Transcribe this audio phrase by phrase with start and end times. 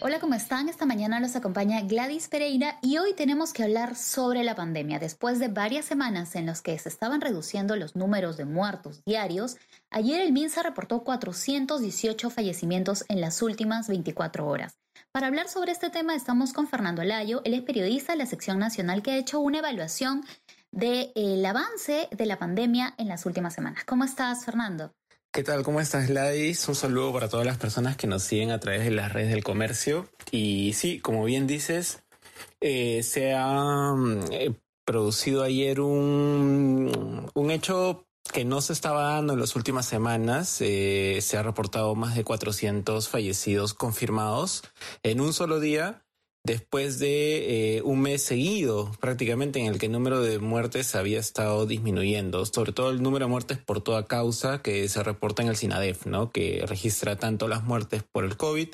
[0.00, 0.68] Hola, ¿cómo están?
[0.68, 5.00] Esta mañana los acompaña Gladys Pereira y hoy tenemos que hablar sobre la pandemia.
[5.00, 9.56] Después de varias semanas en las que se estaban reduciendo los números de muertos diarios,
[9.90, 14.78] ayer el MINSA reportó 418 fallecimientos en las últimas 24 horas.
[15.10, 18.60] Para hablar sobre este tema estamos con Fernando Alayo, él es periodista de la sección
[18.60, 20.24] nacional que ha hecho una evaluación
[20.70, 23.82] del avance de la pandemia en las últimas semanas.
[23.84, 24.94] ¿Cómo estás, Fernando?
[25.30, 25.62] ¿Qué tal?
[25.62, 26.66] ¿Cómo estás, Gladys?
[26.68, 29.44] Un saludo para todas las personas que nos siguen a través de las redes del
[29.44, 30.08] comercio.
[30.30, 32.02] Y sí, como bien dices,
[32.60, 33.94] eh, se ha
[34.32, 34.54] eh,
[34.86, 40.56] producido ayer un, un hecho que no se estaba dando en las últimas semanas.
[40.60, 44.62] Eh, se ha reportado más de 400 fallecidos confirmados
[45.02, 46.07] en un solo día
[46.48, 51.20] después de eh, un mes seguido prácticamente en el que el número de muertes había
[51.20, 55.48] estado disminuyendo, sobre todo el número de muertes por toda causa que se reporta en
[55.48, 56.30] el SINADEF, ¿no?
[56.30, 58.68] que registra tanto las muertes por el COVID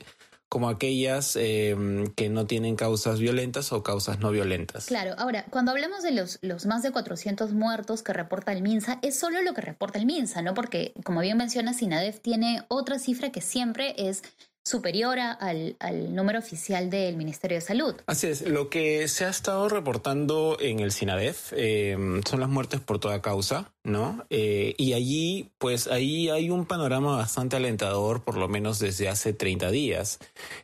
[0.49, 1.75] como aquellas eh,
[2.15, 4.87] que no tienen causas violentas o causas no violentas.
[4.87, 9.01] Claro, ahora, cuando hablamos de los, los más de 400 muertos que reporta el MINSA,
[9.03, 10.55] es solo lo que reporta el MINSA, ¿no?
[10.55, 14.23] Porque, como bien menciona, SINADEF tiene otra cifra que siempre es
[14.65, 17.95] superior al, al, número oficial del Ministerio de Salud.
[18.07, 22.81] Así es, lo que se ha estado reportando en el SINADEF eh, son las muertes
[22.81, 24.25] por toda causa, ¿no?
[24.31, 29.35] Eh, y allí, pues ahí hay un panorama bastante alentador, por lo menos desde hace
[29.35, 30.19] 30 días.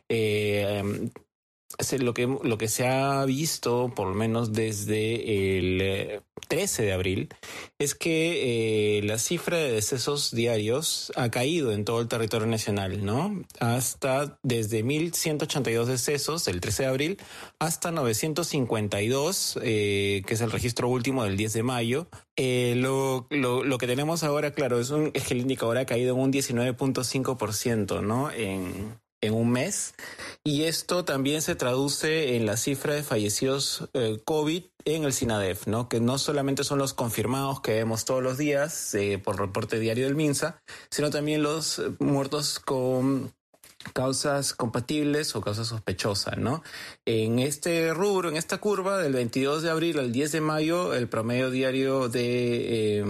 [0.09, 1.11] Eh,
[1.99, 7.29] lo que, lo que se ha visto, por lo menos desde el 13 de abril,
[7.79, 13.05] es que eh, la cifra de decesos diarios ha caído en todo el territorio nacional,
[13.05, 13.41] ¿no?
[13.59, 17.17] Hasta desde 1.182 decesos el 13 de abril
[17.59, 22.07] hasta 952, eh, que es el registro último del 10 de mayo.
[22.35, 26.15] Eh, lo, lo, lo, que tenemos ahora, claro, es, un, que el indicador ha caído
[26.15, 28.31] en un 19.5%, ¿no?
[28.31, 29.93] En, en un mes.
[30.43, 35.67] Y esto también se traduce en la cifra de fallecidos eh, COVID en el SINADEF,
[35.67, 35.87] ¿no?
[35.87, 40.05] Que no solamente son los confirmados que vemos todos los días eh, por reporte diario
[40.05, 43.31] del MINSA, sino también los muertos con
[43.93, 46.63] causas compatibles o causas sospechosas, ¿no?
[47.05, 51.07] En este rubro, en esta curva, del 22 de abril al 10 de mayo, el
[51.07, 53.05] promedio diario de eh,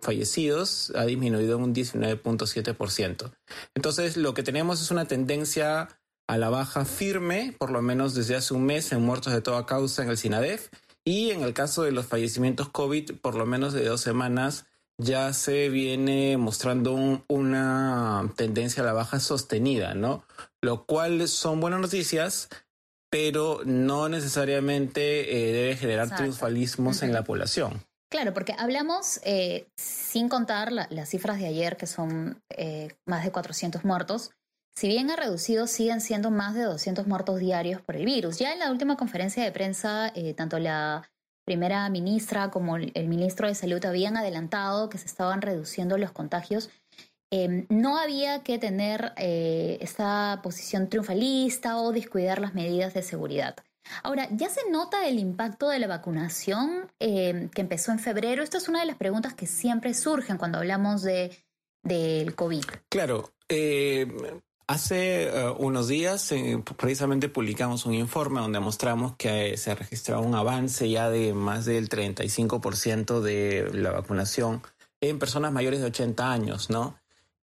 [0.00, 3.32] fallecidos ha disminuido un 19.7%.
[3.74, 5.88] Entonces, lo que tenemos es una tendencia
[6.26, 9.66] a la baja firme, por lo menos desde hace un mes, en muertos de toda
[9.66, 10.68] causa en el SINADEF,
[11.04, 14.66] y en el caso de los fallecimientos COVID, por lo menos de dos semanas,
[14.98, 20.24] ya se viene mostrando una tendencia a la baja sostenida, ¿no?
[20.62, 22.48] Lo cual son buenas noticias,
[23.10, 27.84] pero no necesariamente eh, debe generar triunfalismos en la población.
[28.10, 33.32] Claro, porque hablamos, eh, sin contar las cifras de ayer, que son eh, más de
[33.32, 34.30] 400 muertos,
[34.74, 38.38] si bien ha reducido, siguen siendo más de 200 muertos diarios por el virus.
[38.38, 41.10] Ya en la última conferencia de prensa, tanto la
[41.46, 46.70] primera ministra como el ministro de Salud habían adelantado que se estaban reduciendo los contagios,
[47.30, 53.56] eh, no había que tener eh, esta posición triunfalista o descuidar las medidas de seguridad.
[54.02, 58.42] Ahora, ¿ya se nota el impacto de la vacunación eh, que empezó en febrero?
[58.42, 61.36] Esta es una de las preguntas que siempre surgen cuando hablamos de,
[61.84, 62.64] del COVID.
[62.88, 63.32] Claro,
[64.68, 69.76] Hace uh, unos días eh, precisamente publicamos un informe donde mostramos que eh, se ha
[69.76, 74.62] registrado un avance ya de más del 35% de la vacunación
[75.00, 76.98] en personas mayores de 80 años, ¿no?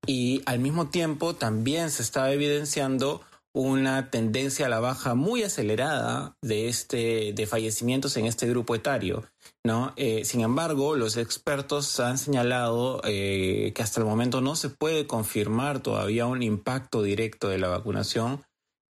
[0.08, 3.22] Y al mismo tiempo también se está evidenciando
[3.54, 9.26] una tendencia a la baja muy acelerada de este de fallecimientos en este grupo etario
[9.64, 14.70] no eh, sin embargo los expertos han señalado eh, que hasta el momento no se
[14.70, 18.42] puede confirmar todavía un impacto directo de la vacunación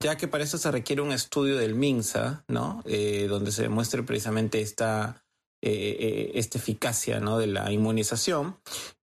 [0.02, 4.02] ya que para eso se requiere un estudio del MINSA no eh, donde se demuestre
[4.02, 5.24] precisamente esta
[5.60, 8.60] esta eficacia no de la inmunización.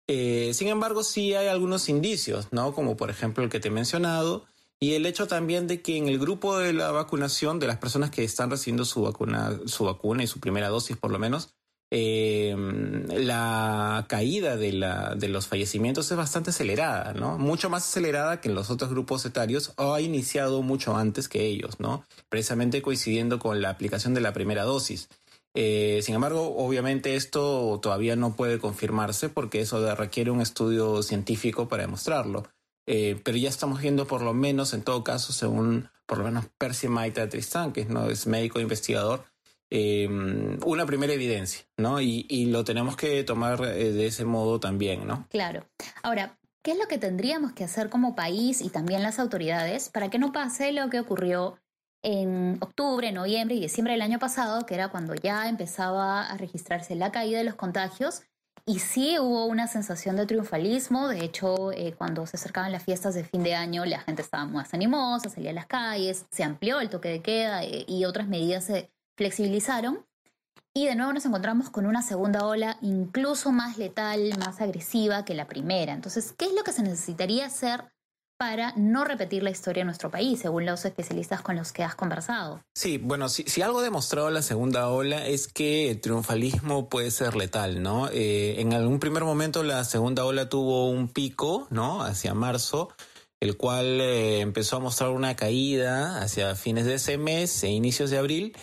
[0.08, 4.46] Sin embargo sí hay algunos indicios no como por ejemplo el que te he mencionado
[4.80, 8.12] y el hecho también de que en el grupo de la vacunación, de las personas
[8.12, 11.56] que están recibiendo su vacuna, su vacuna y su primera dosis por lo menos,
[11.92, 12.56] eh,
[13.10, 17.38] la caída de, la, de los fallecimientos es bastante acelerada, ¿no?
[17.38, 21.46] Mucho más acelerada que en los otros grupos etarios o ha iniciado mucho antes que
[21.46, 22.04] ellos, ¿no?
[22.28, 25.10] Precisamente coincidiendo con la aplicación de la primera dosis.
[25.54, 31.70] Eh, sin embargo, obviamente esto todavía no puede confirmarse porque eso requiere un estudio científico
[31.70, 32.44] para demostrarlo.
[32.88, 36.46] Eh, pero ya estamos viendo por lo menos, en todo caso, según por lo menos
[36.58, 38.10] Percy Maita Tristán, que ¿no?
[38.10, 39.26] es médico investigador,
[39.72, 40.08] eh,
[40.64, 42.00] una primera evidencia, ¿no?
[42.00, 45.28] Y, y, lo tenemos que tomar de ese modo también, ¿no?
[45.30, 45.68] Claro.
[46.04, 50.12] Ahora, ¿qué es lo que tendríamos que hacer como país y también las autoridades para
[50.12, 51.58] que no pase lo que ocurrió
[52.06, 56.96] en octubre, noviembre y diciembre del año pasado, que era cuando ya empezaba a registrarse
[56.96, 58.22] la caída de los contagios.
[58.68, 61.08] Y sí hubo una sensación de triunfalismo.
[61.08, 64.46] De hecho, eh, cuando se acercaban las fiestas de fin de año, la gente estaba
[64.46, 68.28] más animosa, salía a las calles, se amplió el toque de queda eh, y otras
[68.28, 70.04] medidas se flexibilizaron.
[70.74, 75.36] Y de nuevo nos encontramos con una segunda ola incluso más letal, más agresiva que
[75.36, 75.94] la primera.
[75.94, 77.86] Entonces, ¿qué es lo que se necesitaría hacer
[78.38, 81.96] para no repetir la historia de nuestro país, según los especialistas con los que has
[81.96, 82.62] conversado.
[82.76, 87.36] Sí, bueno, si, algo ha demostrado la segunda ola es que el triunfalismo puede ser
[87.36, 88.10] letal, ¿no?
[88.10, 92.04] Eh, en algún primer momento la segunda ola tuvo un pico, ¿no?
[92.04, 92.90] Hacia marzo,
[93.40, 98.10] el cual eh, empezó a mostrar una caída hacia fines de ese mes e inicios
[98.10, 98.58] de abril,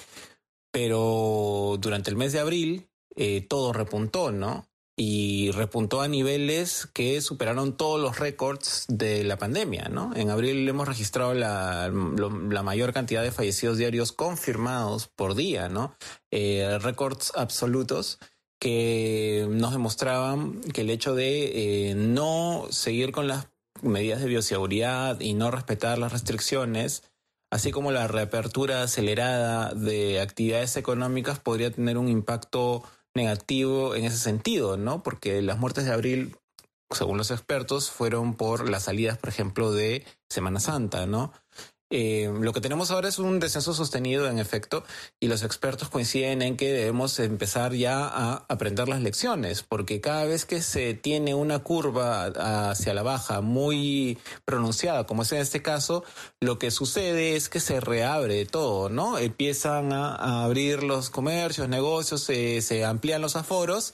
[0.70, 4.66] pero durante el mes de abril eh, todo repuntó, ¿no?
[4.96, 10.14] Y repuntó a niveles que superaron todos los récords de la pandemia, ¿no?
[10.14, 15.96] En abril hemos registrado la, la mayor cantidad de fallecidos diarios confirmados por día, ¿no?
[16.30, 18.18] Eh, récords absolutos
[18.60, 23.48] que nos demostraban que el hecho de eh, no seguir con las
[23.80, 27.02] medidas de bioseguridad y no respetar las restricciones,
[27.50, 34.18] así como la reapertura acelerada de actividades económicas podría tener un impacto negativo en ese
[34.18, 35.02] sentido, ¿no?
[35.02, 36.36] Porque las muertes de abril,
[36.90, 41.32] según los expertos, fueron por las salidas, por ejemplo, de Semana Santa, ¿no?
[41.94, 44.82] Eh, lo que tenemos ahora es un descenso sostenido, en efecto,
[45.20, 50.24] y los expertos coinciden en que debemos empezar ya a aprender las lecciones, porque cada
[50.24, 54.16] vez que se tiene una curva hacia la baja muy
[54.46, 56.02] pronunciada, como es en este caso,
[56.40, 59.18] lo que sucede es que se reabre todo, ¿no?
[59.18, 63.92] Empiezan a, abrir los comercios, negocios, se amplían los aforos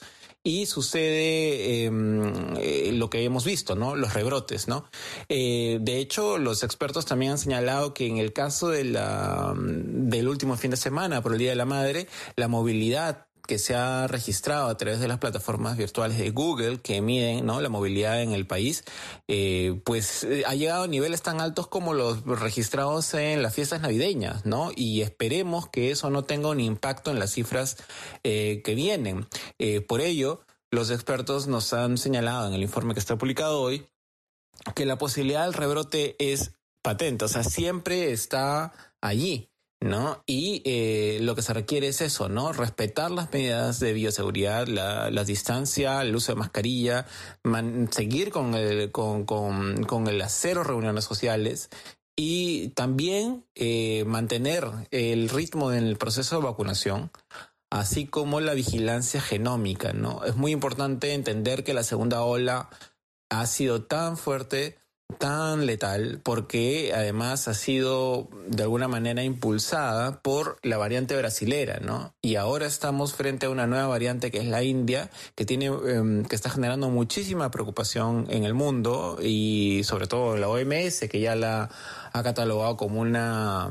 [0.48, 3.96] y sucede em, eh, lo que hemos visto, ¿no?
[3.96, 4.88] Los rebrotes, ¿no?
[5.28, 10.26] Eh, de hecho, los expertos también han señalado que en el caso de la, del
[10.26, 14.06] último fin de semana, por el Día de la Madre, la movilidad que se ha
[14.06, 17.62] registrado a través de las plataformas virtuales de Google que miden ¿no?
[17.62, 18.84] la movilidad en el país,
[19.26, 24.44] eh, pues ha llegado a niveles tan altos como los registrados en las fiestas navideñas,
[24.44, 24.70] ¿no?
[24.76, 27.78] Y esperemos que eso no tenga un impacto en las cifras
[28.22, 29.26] eh, que vienen.
[29.58, 33.88] Eh, por ello, los expertos nos han señalado en el informe que está publicado hoy
[34.74, 36.52] que la posibilidad del rebrote es
[36.82, 39.48] patente, o sea, siempre está allí.
[39.80, 40.22] ¿No?
[40.26, 42.52] Y eh, lo que se requiere es eso, ¿no?
[42.52, 47.06] Respetar las medidas de bioseguridad, la, la distancia, el uso de mascarilla,
[47.90, 51.70] seguir con el, con, con, con el cero reuniones sociales
[52.16, 57.10] y también eh, mantener el ritmo en el proceso de vacunación
[57.70, 60.24] así como la vigilancia genómica, ¿no?
[60.24, 62.70] Es muy importante entender que la segunda ola
[63.30, 64.78] ha sido tan fuerte
[65.16, 72.12] tan letal porque además ha sido de alguna manera impulsada por la variante brasilera, ¿no?
[72.20, 76.24] Y ahora estamos frente a una nueva variante que es la India, que tiene em,
[76.24, 81.34] que está generando muchísima preocupación en el mundo y sobre todo la OMS que ya
[81.34, 81.70] la
[82.12, 83.70] ha catalogado como una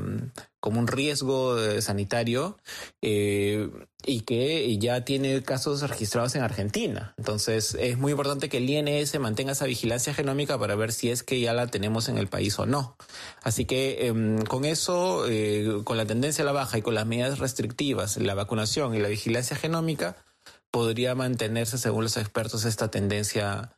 [0.60, 2.58] como un riesgo sanitario
[3.02, 3.68] eh,
[4.04, 7.14] y que ya tiene casos registrados en Argentina.
[7.16, 11.22] Entonces es muy importante que el INS mantenga esa vigilancia genómica para ver si es
[11.22, 12.96] que ya la tenemos en el país o no.
[13.42, 17.06] Así que em, con eso, eh, con la tendencia a la baja y con las
[17.06, 20.16] medidas restrictivas, la vacunación y la vigilancia genómica,
[20.70, 23.72] podría mantenerse, según los expertos, esta tendencia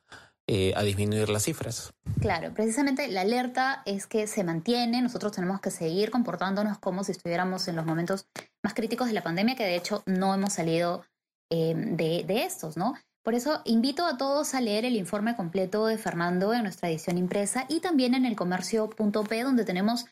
[0.53, 1.93] eh, a disminuir las cifras.
[2.21, 7.13] Claro, precisamente la alerta es que se mantiene, nosotros tenemos que seguir comportándonos como si
[7.13, 8.27] estuviéramos en los momentos
[8.61, 11.05] más críticos de la pandemia, que de hecho no hemos salido
[11.53, 12.95] eh, de, estos, ¿no?
[13.23, 17.17] Por eso invito a todos a leer el informe completo de Fernando en nuestra edición
[17.17, 20.07] impresa y también en el comercio.p donde tenemos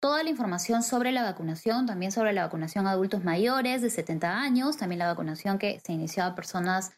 [0.00, 4.40] toda la información sobre la vacunación, también sobre la vacunación a adultos mayores de 70
[4.40, 6.90] años, también la vacunación que se inició a personas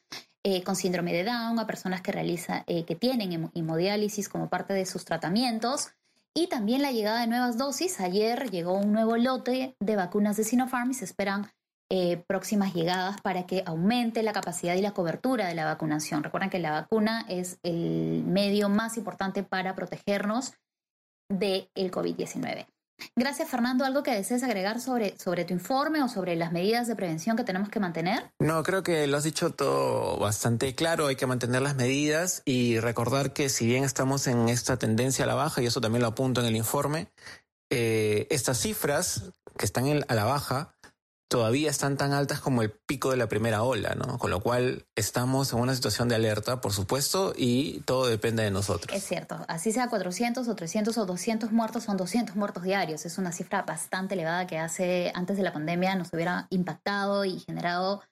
[0.48, 4.74] eh, con síndrome de Down, a personas que, realiza, eh, que tienen hemodiálisis como parte
[4.74, 5.88] de sus tratamientos.
[6.36, 7.98] Y también la llegada de nuevas dosis.
[7.98, 11.50] Ayer llegó un nuevo lote de vacunas de Sinopharm y se esperan
[11.90, 16.22] eh, próximas llegadas para que aumente la capacidad y la cobertura de la vacunación.
[16.22, 20.52] Recuerden que la vacuna es el medio más importante para protegernos
[21.28, 22.68] del COVID-19.
[23.14, 23.84] Gracias, Fernando.
[23.84, 27.44] ¿Algo que desees agregar sobre, sobre tu informe o sobre las medidas de prevención que
[27.44, 28.30] tenemos que mantener?
[28.38, 31.06] No, creo que lo has dicho todo bastante claro.
[31.06, 35.28] Hay que mantener las medidas y recordar que si bien estamos en esta tendencia a
[35.28, 37.08] la baja, y eso también lo apunto en el informe,
[37.70, 40.75] eh, estas cifras que están a la baja
[41.28, 44.18] todavía están tan altas como el pico de la primera ola, ¿no?
[44.18, 48.50] Con lo cual estamos en una situación de alerta, por supuesto, y todo depende de
[48.50, 48.96] nosotros.
[48.96, 53.06] Es cierto, así sea 400 o 300 o 200 muertos, son 200 muertos diarios.
[53.06, 57.40] Es una cifra bastante elevada que hace antes de la pandemia nos hubiera impactado y
[57.40, 58.02] generado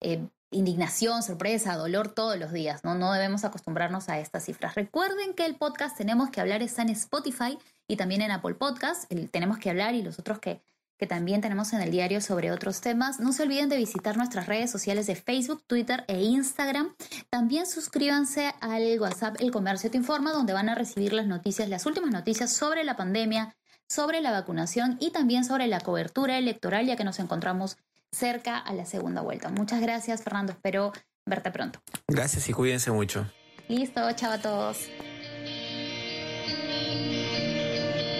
[0.00, 2.94] eh, indignación, sorpresa, dolor todos los días, ¿no?
[2.94, 4.74] No debemos acostumbrarnos a estas cifras.
[4.74, 9.10] Recuerden que el podcast Tenemos que hablar está en Spotify y también en Apple Podcast,
[9.10, 10.60] el Tenemos que hablar y los otros que
[10.98, 13.20] que también tenemos en el diario sobre otros temas.
[13.20, 16.94] No se olviden de visitar nuestras redes sociales de Facebook, Twitter e Instagram.
[17.30, 21.86] También suscríbanse al WhatsApp El Comercio Te Informa, donde van a recibir las noticias, las
[21.86, 23.54] últimas noticias sobre la pandemia,
[23.88, 27.76] sobre la vacunación y también sobre la cobertura electoral, ya que nos encontramos
[28.10, 29.48] cerca a la segunda vuelta.
[29.50, 30.52] Muchas gracias, Fernando.
[30.52, 30.92] Espero
[31.24, 31.80] verte pronto.
[32.08, 33.26] Gracias y cuídense mucho.
[33.68, 34.88] Listo, chao a todos.